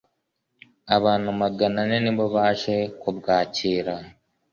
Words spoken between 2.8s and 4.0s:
kubwakira.